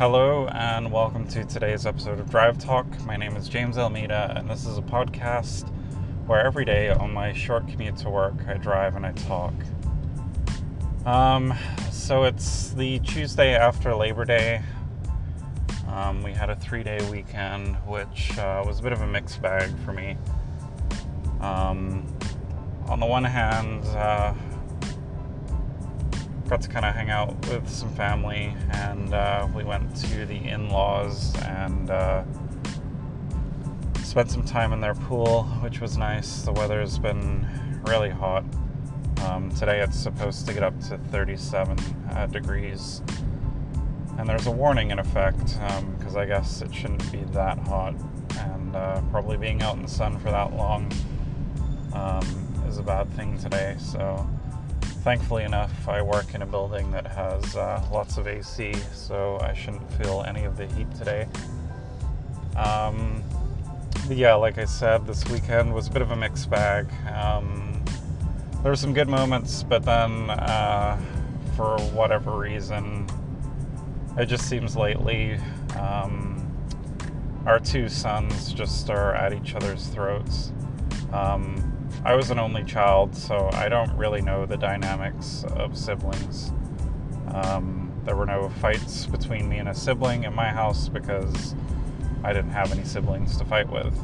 Hello, 0.00 0.48
and 0.54 0.90
welcome 0.90 1.28
to 1.28 1.44
today's 1.44 1.84
episode 1.84 2.20
of 2.20 2.30
Drive 2.30 2.56
Talk. 2.56 2.86
My 3.04 3.18
name 3.18 3.36
is 3.36 3.50
James 3.50 3.76
Almeida, 3.76 4.32
and 4.34 4.48
this 4.48 4.64
is 4.64 4.78
a 4.78 4.80
podcast 4.80 5.68
where 6.26 6.40
every 6.40 6.64
day 6.64 6.88
on 6.88 7.12
my 7.12 7.34
short 7.34 7.68
commute 7.68 7.98
to 7.98 8.08
work, 8.08 8.32
I 8.48 8.54
drive 8.54 8.96
and 8.96 9.04
I 9.04 9.12
talk. 9.12 9.52
Um, 11.04 11.52
so 11.90 12.24
it's 12.24 12.70
the 12.70 13.00
Tuesday 13.00 13.54
after 13.54 13.94
Labor 13.94 14.24
Day. 14.24 14.62
Um, 15.86 16.22
we 16.22 16.32
had 16.32 16.48
a 16.48 16.56
three 16.56 16.82
day 16.82 17.06
weekend, 17.10 17.76
which 17.86 18.38
uh, 18.38 18.64
was 18.66 18.78
a 18.78 18.82
bit 18.82 18.92
of 18.92 19.02
a 19.02 19.06
mixed 19.06 19.42
bag 19.42 19.70
for 19.84 19.92
me. 19.92 20.16
Um, 21.42 22.06
on 22.86 23.00
the 23.00 23.06
one 23.06 23.24
hand, 23.24 23.84
uh, 23.88 24.32
got 26.50 26.60
to 26.60 26.68
kind 26.68 26.84
of 26.84 26.92
hang 26.92 27.10
out 27.10 27.32
with 27.46 27.68
some 27.68 27.88
family, 27.94 28.52
and 28.72 29.14
uh, 29.14 29.46
we 29.54 29.62
went 29.62 29.94
to 29.94 30.26
the 30.26 30.34
in 30.34 30.68
laws 30.68 31.32
and 31.42 31.88
uh, 31.90 32.24
spent 34.02 34.28
some 34.32 34.42
time 34.42 34.72
in 34.72 34.80
their 34.80 34.96
pool, 34.96 35.44
which 35.62 35.80
was 35.80 35.96
nice. 35.96 36.42
The 36.42 36.50
weather's 36.50 36.98
been 36.98 37.46
really 37.86 38.10
hot. 38.10 38.42
Um, 39.22 39.54
today 39.54 39.80
it's 39.80 39.96
supposed 39.96 40.44
to 40.48 40.52
get 40.52 40.64
up 40.64 40.76
to 40.88 40.98
37 40.98 41.78
uh, 42.10 42.26
degrees, 42.26 43.00
and 44.18 44.28
there's 44.28 44.48
a 44.48 44.50
warning 44.50 44.90
in 44.90 44.98
effect 44.98 45.56
because 45.98 46.16
um, 46.16 46.20
I 46.20 46.26
guess 46.26 46.62
it 46.62 46.74
shouldn't 46.74 47.12
be 47.12 47.22
that 47.32 47.58
hot, 47.60 47.94
and 48.38 48.74
uh, 48.74 49.00
probably 49.12 49.36
being 49.36 49.62
out 49.62 49.76
in 49.76 49.82
the 49.82 49.88
sun 49.88 50.18
for 50.18 50.32
that 50.32 50.52
long 50.56 50.90
um, 51.92 52.26
is 52.66 52.78
a 52.78 52.82
bad 52.82 53.08
thing 53.12 53.38
today. 53.38 53.76
So 53.78 54.28
thankfully 55.00 55.44
enough, 55.44 55.88
I 55.88 56.02
work 56.02 56.34
in 56.34 56.42
a 56.42 56.46
building 56.46 56.90
that 56.90 57.06
has 57.06 57.56
uh, 57.56 57.82
lots 57.90 58.18
of 58.18 58.26
AC, 58.26 58.74
so 58.92 59.38
I 59.40 59.54
shouldn't 59.54 59.90
feel 59.94 60.24
any 60.26 60.44
of 60.44 60.56
the 60.56 60.66
heat 60.66 60.86
today. 60.94 61.26
Um, 62.56 63.22
yeah, 64.08 64.34
like 64.34 64.58
I 64.58 64.66
said, 64.66 65.06
this 65.06 65.26
weekend 65.28 65.72
was 65.72 65.88
a 65.88 65.90
bit 65.90 66.02
of 66.02 66.10
a 66.10 66.16
mixed 66.16 66.50
bag. 66.50 66.86
Um, 67.14 67.82
there 68.62 68.70
were 68.70 68.76
some 68.76 68.92
good 68.92 69.08
moments, 69.08 69.62
but 69.62 69.84
then 69.84 70.28
uh, 70.28 71.00
for 71.56 71.78
whatever 71.92 72.36
reason, 72.36 73.06
it 74.18 74.26
just 74.26 74.48
seems 74.48 74.76
lately 74.76 75.38
um, 75.78 76.46
our 77.46 77.58
two 77.58 77.88
sons 77.88 78.52
just 78.52 78.90
are 78.90 79.14
at 79.14 79.32
each 79.32 79.54
other's 79.54 79.86
throats. 79.86 80.52
Um, 81.12 81.69
I 82.02 82.14
was 82.14 82.30
an 82.30 82.38
only 82.38 82.64
child, 82.64 83.14
so 83.14 83.50
I 83.52 83.68
don't 83.68 83.94
really 83.96 84.22
know 84.22 84.46
the 84.46 84.56
dynamics 84.56 85.44
of 85.56 85.76
siblings. 85.76 86.50
Um, 87.28 87.92
there 88.06 88.16
were 88.16 88.24
no 88.24 88.48
fights 88.48 89.04
between 89.04 89.48
me 89.48 89.58
and 89.58 89.68
a 89.68 89.74
sibling 89.74 90.24
in 90.24 90.34
my 90.34 90.48
house 90.48 90.88
because 90.88 91.54
I 92.24 92.32
didn't 92.32 92.52
have 92.52 92.72
any 92.72 92.84
siblings 92.84 93.36
to 93.36 93.44
fight 93.44 93.70
with. 93.70 93.94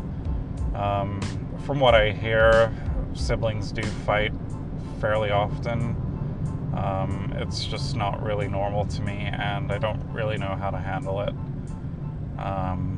Um, 0.75 1.21
from 1.65 1.81
what 1.81 1.95
I 1.95 2.13
hear, 2.13 2.71
siblings 3.15 3.73
do 3.73 3.83
fight 3.83 4.33
fairly 5.01 5.31
often. 5.31 5.97
Um, 6.77 7.33
it's 7.37 7.65
just 7.65 7.97
not 7.97 8.23
really 8.23 8.47
normal 8.47 8.85
to 8.85 9.03
me, 9.03 9.31
and 9.33 9.73
I 9.73 9.79
don't 9.79 10.03
really 10.13 10.37
know 10.37 10.55
how 10.55 10.71
to 10.71 10.79
handle 10.79 11.23
it. 11.23 11.35
Um, 12.39 12.96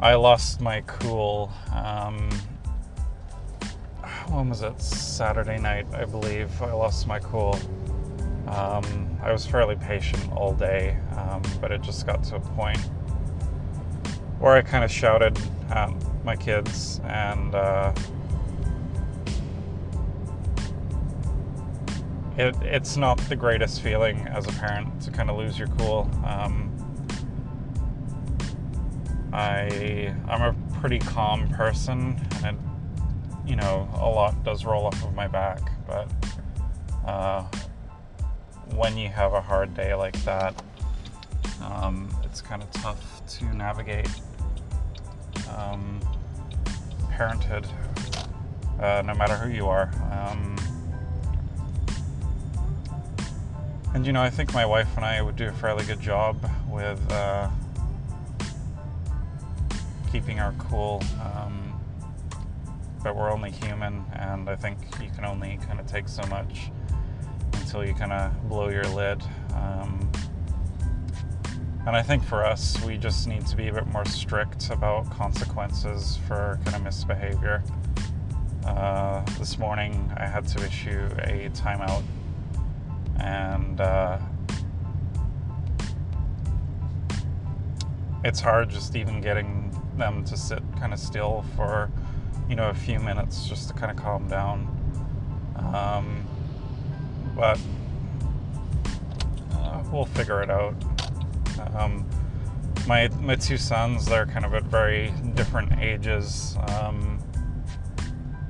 I 0.00 0.14
lost 0.14 0.60
my 0.60 0.82
cool. 0.82 1.52
Um, 1.74 2.30
when 4.28 4.48
was 4.48 4.62
it? 4.62 4.80
Saturday 4.80 5.58
night, 5.58 5.86
I 5.92 6.04
believe. 6.04 6.62
I 6.62 6.72
lost 6.72 7.08
my 7.08 7.18
cool. 7.18 7.58
Um, 8.46 9.18
I 9.22 9.32
was 9.32 9.44
fairly 9.44 9.74
patient 9.74 10.30
all 10.32 10.54
day, 10.54 10.96
um, 11.16 11.42
but 11.60 11.72
it 11.72 11.82
just 11.82 12.06
got 12.06 12.22
to 12.24 12.36
a 12.36 12.40
point 12.40 12.78
where 14.38 14.52
I 14.52 14.62
kind 14.62 14.84
of 14.84 14.90
shouted 14.90 15.36
at 15.70 15.90
my 16.24 16.36
kids, 16.36 17.00
and 17.04 17.54
uh, 17.56 17.92
it, 22.36 22.54
it's 22.62 22.96
not 22.96 23.18
the 23.28 23.36
greatest 23.36 23.82
feeling 23.82 24.20
as 24.28 24.46
a 24.46 24.52
parent 24.52 25.02
to 25.02 25.10
kind 25.10 25.28
of 25.28 25.36
lose 25.36 25.58
your 25.58 25.68
cool. 25.68 26.08
Um, 26.24 26.72
I 29.32 30.14
I'm 30.26 30.42
a 30.42 30.54
pretty 30.80 30.98
calm 30.98 31.48
person, 31.48 32.20
and 32.44 32.58
you 33.46 33.56
know 33.56 33.88
a 33.94 34.08
lot 34.08 34.42
does 34.44 34.64
roll 34.64 34.86
off 34.86 35.02
of 35.04 35.14
my 35.14 35.28
back. 35.28 35.60
But 35.86 36.08
uh, 37.06 37.44
when 38.74 38.96
you 38.96 39.08
have 39.08 39.34
a 39.34 39.40
hard 39.40 39.74
day 39.74 39.94
like 39.94 40.16
that, 40.24 40.60
um, 41.62 42.08
it's 42.24 42.40
kind 42.40 42.62
of 42.62 42.70
tough 42.72 43.26
to 43.38 43.44
navigate 43.54 44.08
um, 45.56 46.00
parenthood, 47.10 47.66
uh, 48.80 49.02
no 49.04 49.14
matter 49.14 49.36
who 49.36 49.50
you 49.50 49.66
are. 49.66 49.90
Um, 50.10 50.56
and 53.94 54.06
you 54.06 54.12
know, 54.12 54.22
I 54.22 54.30
think 54.30 54.54
my 54.54 54.64
wife 54.64 54.88
and 54.96 55.04
I 55.04 55.20
would 55.20 55.36
do 55.36 55.48
a 55.48 55.52
fairly 55.52 55.84
good 55.84 56.00
job 56.00 56.50
with. 56.70 57.00
Uh, 57.12 57.50
keeping 60.10 60.40
our 60.40 60.52
cool. 60.58 61.02
Um, 61.22 61.80
but 63.02 63.14
we're 63.14 63.30
only 63.30 63.50
human, 63.50 64.04
and 64.14 64.48
I 64.50 64.56
think 64.56 64.78
you 65.00 65.10
can 65.10 65.24
only 65.24 65.58
kind 65.66 65.78
of 65.78 65.86
take 65.86 66.08
so 66.08 66.22
much 66.28 66.70
until 67.54 67.86
you 67.86 67.94
kind 67.94 68.12
of 68.12 68.48
blow 68.48 68.68
your 68.68 68.84
lid. 68.84 69.22
Um, 69.54 70.10
and 71.86 71.96
I 71.96 72.02
think 72.02 72.24
for 72.24 72.44
us, 72.44 72.82
we 72.84 72.98
just 72.98 73.28
need 73.28 73.46
to 73.46 73.56
be 73.56 73.68
a 73.68 73.72
bit 73.72 73.86
more 73.86 74.04
strict 74.04 74.70
about 74.70 75.10
consequences 75.10 76.18
for 76.26 76.58
kind 76.64 76.76
of 76.76 76.82
misbehavior. 76.82 77.62
Uh, 78.64 79.24
this 79.38 79.58
morning, 79.58 80.12
I 80.16 80.26
had 80.26 80.46
to 80.48 80.66
issue 80.66 81.08
a 81.18 81.48
timeout, 81.54 82.02
and 83.18 83.80
uh, 83.80 84.18
it's 88.24 88.40
hard 88.40 88.68
just 88.68 88.96
even 88.96 89.20
getting 89.20 89.67
them 89.98 90.24
to 90.24 90.36
sit 90.36 90.62
kind 90.78 90.92
of 90.92 90.98
still 90.98 91.44
for, 91.56 91.90
you 92.48 92.56
know, 92.56 92.70
a 92.70 92.74
few 92.74 92.98
minutes 92.98 93.46
just 93.46 93.68
to 93.68 93.74
kind 93.74 93.90
of 93.90 93.96
calm 93.96 94.28
down. 94.28 94.74
Um, 95.74 96.26
but 97.36 97.60
uh, 99.52 99.82
we'll 99.92 100.06
figure 100.06 100.42
it 100.42 100.50
out. 100.50 100.74
Um, 101.74 102.08
my 102.86 103.08
my 103.20 103.34
two 103.34 103.58
sons, 103.58 104.06
they're 104.06 104.26
kind 104.26 104.44
of 104.44 104.54
at 104.54 104.64
very 104.64 105.12
different 105.34 105.78
ages, 105.78 106.56
um, 106.68 107.18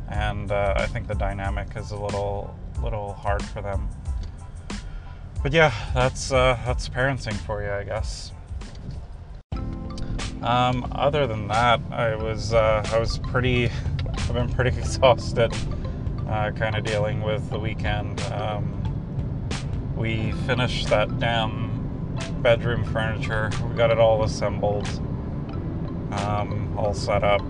and 0.09 0.53
uh, 0.53 0.75
I 0.77 0.87
think 0.87 1.09
the 1.09 1.15
dynamic 1.15 1.77
is 1.77 1.91
a 1.91 1.97
little 1.97 2.55
little 2.83 3.15
hard 3.15 3.43
for 3.43 3.61
them. 3.63 3.89
But 5.43 5.53
yeah, 5.53 5.73
that's 5.95 6.31
uh, 6.31 6.59
that's 6.65 6.89
parenting 6.89 7.35
for 7.35 7.63
you, 7.63 7.71
I 7.71 7.85
guess. 7.85 8.33
Um, 10.43 10.87
other 10.93 11.27
than 11.27 11.49
that, 11.49 11.81
I 11.91 12.15
was 12.15 12.53
uh, 12.53 12.89
I 12.93 12.99
was 12.99 13.19
pretty 13.19 13.71
I've 14.29 14.35
been 14.35 14.49
pretty 14.49 14.71
exhausted, 14.79 15.53
uh, 16.29 16.53
kind 16.53 16.77
of 16.77 16.85
dealing 16.85 17.23
with 17.23 17.49
the 17.51 17.59
weekend. 17.59 18.21
Um, 18.33 18.75
we 19.97 20.33
finished 20.47 20.89
that 20.89 21.19
damn 21.19 22.17
bedroom 22.43 22.85
furniture. 22.85 23.51
We 23.69 23.75
got 23.75 23.91
it 23.91 23.99
all 23.99 24.23
assembled, 24.23 24.87
um, 26.13 26.73
all 26.79 26.95
set 26.95 27.25
up, 27.25 27.43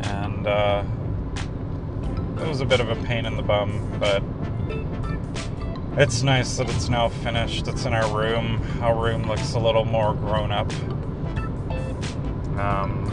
and 0.00 0.46
uh, 0.46 0.84
it 2.38 2.46
was 2.46 2.60
a 2.60 2.66
bit 2.66 2.80
of 2.80 2.90
a 2.90 2.96
pain 3.06 3.24
in 3.24 3.36
the 3.36 3.42
bum, 3.42 3.98
but 3.98 4.22
it's 5.98 6.22
nice 6.22 6.58
that 6.58 6.68
it's 6.68 6.90
now 6.90 7.08
finished. 7.08 7.66
It's 7.66 7.86
in 7.86 7.94
our 7.94 8.14
room. 8.14 8.60
Our 8.82 8.94
room 8.94 9.26
looks 9.26 9.54
a 9.54 9.58
little 9.58 9.86
more 9.86 10.12
grown 10.12 10.52
up 10.52 10.70
um, 12.58 13.06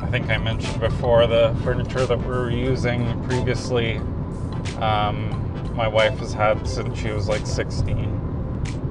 I 0.00 0.06
think 0.10 0.30
I 0.30 0.38
mentioned 0.38 0.80
before 0.80 1.26
the 1.26 1.54
furniture 1.62 2.06
that 2.06 2.18
we 2.18 2.26
were 2.26 2.50
using 2.50 3.22
previously. 3.24 3.98
Um, 4.80 5.74
my 5.74 5.86
wife 5.86 6.18
has 6.18 6.32
had 6.32 6.66
since 6.66 6.98
she 6.98 7.10
was 7.10 7.28
like 7.28 7.46
16. 7.46 8.06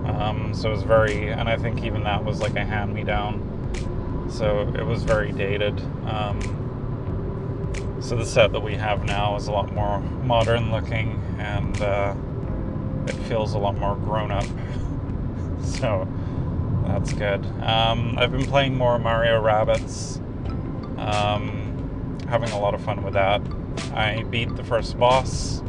Um, 0.06 0.54
so 0.54 0.70
it 0.70 0.74
was 0.74 0.84
very, 0.84 1.30
and 1.30 1.50
I 1.50 1.58
think 1.58 1.84
even 1.84 2.04
that 2.04 2.24
was 2.24 2.40
like 2.40 2.56
a 2.56 2.64
hand 2.64 2.94
me 2.94 3.04
down. 3.04 4.28
So 4.30 4.62
it 4.78 4.86
was 4.86 5.04
very 5.04 5.32
dated. 5.32 5.80
Um, 6.06 6.40
so 8.00 8.16
the 8.16 8.26
set 8.26 8.52
that 8.52 8.62
we 8.62 8.76
have 8.76 9.04
now 9.06 9.36
is 9.36 9.48
a 9.48 9.52
lot 9.52 9.74
more 9.74 10.00
modern 10.00 10.72
looking 10.72 11.20
and 11.40 11.82
uh, 11.82 12.14
it 13.08 13.16
feels 13.28 13.54
a 13.54 13.58
lot 13.58 13.76
more 13.78 13.96
grown 13.96 14.32
up. 14.32 14.46
so 15.64 16.08
that's 16.88 17.14
good. 17.14 17.46
Um, 17.62 18.18
I've 18.18 18.32
been 18.32 18.46
playing 18.46 18.76
more 18.78 18.98
Mario 19.00 19.42
Rabbids. 19.44 20.20
Um, 21.00 22.18
having 22.30 22.50
a 22.52 22.60
lot 22.60 22.74
of 22.74 22.82
fun 22.82 23.04
with 23.04 23.14
that. 23.14 23.42
I 23.94 24.24
beat 24.24 24.56
the 24.56 24.64
first 24.64 24.98
boss. 24.98 25.62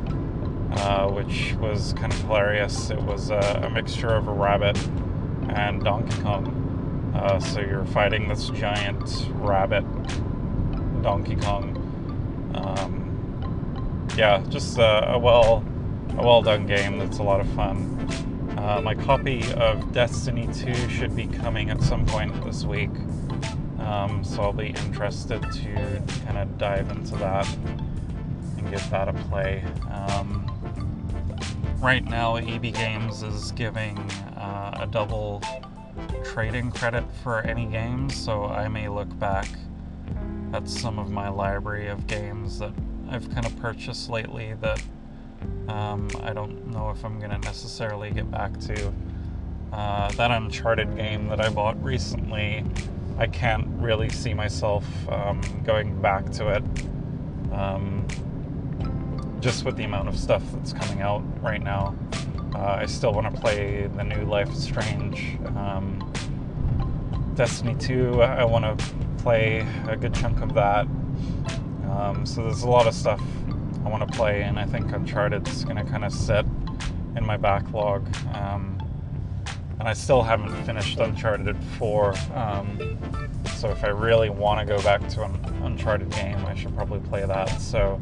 uh, 0.73 1.09
which 1.09 1.55
was 1.55 1.93
kind 1.95 2.13
of 2.13 2.21
hilarious. 2.23 2.91
It 2.91 3.01
was 3.03 3.31
a, 3.31 3.63
a 3.65 3.71
mixture 3.71 4.15
of 4.15 4.29
a 4.29 4.33
rabbit 4.33 4.79
and 5.49 5.83
Donkey 5.83 6.21
Kong. 6.23 7.13
Uh, 7.15 7.41
so 7.41 7.61
you're 7.61 7.85
fighting 7.87 8.29
this 8.29 8.51
giant 8.51 9.29
rabbit, 9.35 9.85
Donkey 11.03 11.37
Kong. 11.37 11.75
Um, 12.55 14.09
yeah, 14.17 14.43
just 14.49 14.79
a, 14.79 15.19
well, 15.21 15.65
a 16.17 16.23
well 16.23 16.43
done 16.43 16.67
game. 16.67 16.99
That's 16.99 17.19
a 17.19 17.23
lot 17.23 17.41
of 17.41 17.49
fun. 17.51 17.97
Uh, 18.59 18.81
my 18.81 18.93
copy 18.93 19.41
of 19.53 19.93
Destiny 19.93 20.49
2 20.53 20.75
should 20.89 21.15
be 21.15 21.29
coming 21.29 21.71
at 21.71 21.81
some 21.81 22.05
point 22.05 22.35
this 22.45 22.65
week. 22.65 22.91
Um, 23.79 24.25
so 24.25 24.43
I'll 24.43 24.53
be 24.53 24.71
interested 24.71 25.41
to 25.41 26.03
kind 26.27 26.39
of 26.39 26.59
dive 26.59 26.91
into 26.91 27.15
that 27.19 27.47
and 28.57 28.69
give 28.69 28.91
that 28.91 29.07
a 29.07 29.13
play. 29.13 29.63
Um, 29.93 30.45
right 31.79 32.05
now, 32.05 32.35
EB 32.35 32.75
Games 32.75 33.23
is 33.23 33.53
giving 33.53 33.97
uh, 34.37 34.79
a 34.81 34.89
double 34.89 35.41
trading 36.25 36.73
credit 36.73 37.05
for 37.23 37.43
any 37.43 37.67
games, 37.67 38.17
so 38.17 38.47
I 38.47 38.67
may 38.67 38.89
look 38.89 39.17
back 39.21 39.47
at 40.53 40.69
some 40.69 40.99
of 40.99 41.13
my 41.13 41.29
library 41.29 41.87
of 41.87 42.09
games 42.09 42.59
that 42.59 42.73
I've 43.09 43.31
kind 43.31 43.47
of 43.47 43.57
purchased 43.61 44.11
lately 44.11 44.55
that 44.55 44.83
um, 45.69 46.09
I 46.21 46.33
don't 46.33 46.67
know 46.69 46.91
if 46.91 47.05
I'm 47.05 47.19
going 47.19 47.31
to 47.31 47.39
necessarily 47.39 48.11
get 48.11 48.31
back 48.31 48.59
to. 48.61 48.93
Uh, 49.73 50.11
that 50.13 50.31
Uncharted 50.31 50.97
game 50.97 51.29
that 51.29 51.41
I 51.41 51.51
bought 51.51 51.83
recently 51.83 52.65
I 53.19 53.27
can't 53.27 53.67
really 53.81 54.09
see 54.11 54.33
myself 54.33 54.85
um, 55.09 55.41
going 55.65 56.01
back 56.01 56.31
to 56.33 56.51
it. 56.51 56.63
Um, 57.53 58.07
just 59.41 59.65
with 59.65 59.77
the 59.77 59.85
amount 59.85 60.09
of 60.09 60.17
stuff 60.19 60.43
that's 60.53 60.73
coming 60.73 61.03
out 61.03 61.23
right 61.43 61.63
now. 61.63 61.97
Uh, 62.55 62.79
I 62.81 62.87
still 62.87 63.13
want 63.13 63.33
to 63.33 63.41
play 63.41 63.89
the 63.89 64.05
new 64.05 64.25
Life 64.25 64.51
is 64.51 64.63
Strange. 64.63 65.37
Um, 65.57 66.13
Destiny 67.35 67.75
2, 67.79 68.23
I 68.23 68.45
want 68.45 68.65
to 68.65 68.95
play 69.19 69.67
a 69.89 69.97
good 69.97 70.15
chunk 70.15 70.41
of 70.41 70.55
that. 70.55 70.87
Um, 71.89 72.25
so 72.25 72.45
there's 72.45 72.63
a 72.63 72.69
lot 72.69 72.87
of 72.87 72.95
stuff 72.95 73.21
I 73.85 73.89
want 73.89 74.09
to 74.09 74.17
play, 74.17 74.43
and 74.43 74.59
I 74.59 74.65
think 74.65 74.93
Uncharted's 74.93 75.65
going 75.65 75.77
to 75.77 75.85
kind 75.85 76.05
of 76.05 76.13
sit 76.13 76.45
in 77.17 77.25
my 77.25 77.37
backlog. 77.37 78.07
Um, 78.35 78.79
and 79.79 79.89
I 79.89 79.93
still 79.93 80.23
haven't 80.23 80.55
finished 80.65 80.99
Uncharted 80.99 81.57
4. 81.79 82.15
Um, 82.35 82.99
so 83.55 83.71
if 83.71 83.85
I 83.85 83.89
really 83.89 84.31
want 84.31 84.61
to 84.61 84.67
go 84.67 84.83
back 84.83 85.09
to 85.11 85.23
an 85.23 85.35
Uncharted 85.63 86.11
game, 86.11 86.45
I 86.47 86.55
should 86.55 86.75
probably 86.75 87.01
play 87.01 87.25
that. 87.25 87.61
So 87.61 88.01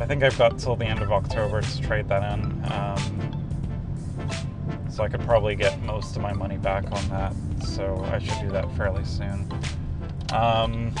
I 0.00 0.06
think 0.06 0.22
I've 0.22 0.38
got 0.38 0.58
till 0.58 0.76
the 0.76 0.86
end 0.86 1.02
of 1.02 1.12
October 1.12 1.60
to 1.60 1.80
trade 1.82 2.08
that 2.08 2.38
in. 2.38 2.72
Um, 2.72 3.38
so 4.90 5.04
I 5.04 5.08
could 5.08 5.20
probably 5.20 5.54
get 5.54 5.80
most 5.82 6.16
of 6.16 6.22
my 6.22 6.32
money 6.32 6.56
back 6.56 6.84
on 6.90 7.08
that. 7.10 7.32
So 7.64 8.04
I 8.10 8.18
should 8.18 8.40
do 8.40 8.50
that 8.50 8.70
fairly 8.76 9.04
soon. 9.04 9.48
Um, 10.32 10.94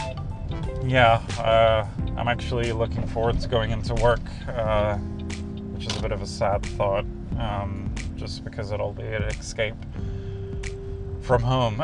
yeah, 0.84 1.22
uh, 1.38 1.86
I'm 2.18 2.26
actually 2.26 2.72
looking 2.72 3.06
forward 3.06 3.38
to 3.40 3.48
going 3.48 3.70
into 3.70 3.94
work, 3.94 4.20
uh, 4.48 4.96
which 4.96 5.86
is 5.86 5.96
a 5.96 6.02
bit 6.02 6.10
of 6.10 6.20
a 6.20 6.26
sad 6.26 6.66
thought, 6.66 7.04
um, 7.38 7.94
just 8.16 8.42
because 8.44 8.72
it'll 8.72 8.92
be 8.92 9.04
an 9.04 9.22
escape 9.22 9.76
from 11.20 11.42
home. 11.42 11.80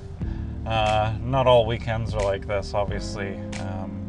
uh, 0.66 1.16
not 1.20 1.48
all 1.48 1.66
weekends 1.66 2.14
are 2.14 2.22
like 2.22 2.46
this, 2.46 2.72
obviously. 2.72 3.34
Um, 3.62 4.00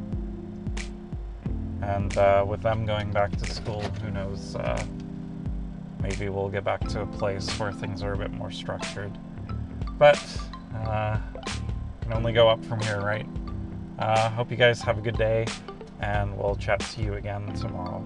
and 1.81 2.15
uh, 2.15 2.45
with 2.47 2.61
them 2.61 2.85
going 2.85 3.09
back 3.11 3.35
to 3.35 3.51
school, 3.51 3.81
who 4.03 4.11
knows? 4.11 4.55
Uh, 4.55 4.85
maybe 5.99 6.29
we'll 6.29 6.49
get 6.49 6.63
back 6.63 6.81
to 6.89 7.01
a 7.01 7.07
place 7.07 7.49
where 7.59 7.71
things 7.71 8.03
are 8.03 8.13
a 8.13 8.17
bit 8.17 8.31
more 8.31 8.51
structured. 8.51 9.17
But 9.97 10.23
uh, 10.75 11.17
can 12.01 12.13
only 12.13 12.33
go 12.33 12.47
up 12.47 12.63
from 12.65 12.81
here, 12.81 13.01
right? 13.01 13.25
Uh, 13.97 14.29
hope 14.29 14.51
you 14.51 14.57
guys 14.57 14.81
have 14.81 14.97
a 14.97 15.01
good 15.01 15.17
day, 15.17 15.45
and 16.01 16.37
we'll 16.37 16.55
chat 16.55 16.79
to 16.79 17.01
you 17.01 17.13
again 17.13 17.53
tomorrow. 17.53 18.03